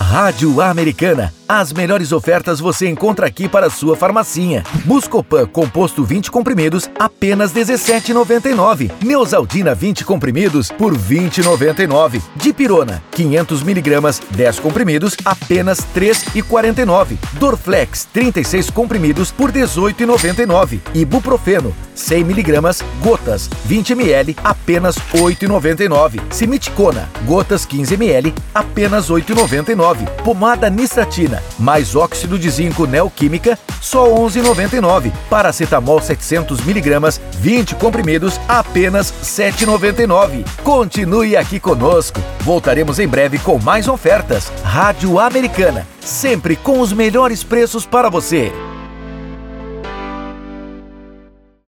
[0.00, 1.32] Rádio Americana.
[1.48, 4.64] As melhores ofertas você encontra aqui para sua farmacinha.
[4.84, 8.90] Buscopan composto 20 comprimidos, apenas R$ 17,99.
[9.02, 12.22] Neosaldina 20 comprimidos por R$ 20,99.
[12.36, 17.16] Dipirona 500 miligramas, 10 comprimidos, apenas R$ 3,49.
[17.34, 20.80] Dorflex 36 comprimidos por R$ 18,99.
[20.94, 26.20] Ibuprofeno 100 miligramas, gotas 20 ml, apenas R$ 8,99.
[26.30, 30.06] Simiticona gotas 15 ml, apenas R$ 8,99.
[30.22, 35.12] Pomada Nistratina, mais óxido de zinco neoquímica, só 11,99.
[35.30, 40.44] Paracetamol 700mg, 20 comprimidos, apenas 7,99.
[40.62, 42.20] Continue aqui conosco.
[42.40, 44.52] Voltaremos em breve com mais ofertas.
[44.62, 48.52] Rádio Americana, sempre com os melhores preços para você.